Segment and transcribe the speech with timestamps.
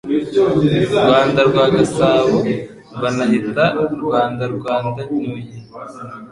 [1.03, 2.37] Rwanda rwa Gasabo
[3.01, 3.65] banahita
[4.03, 5.47] Rwanda rwa Ndanyoye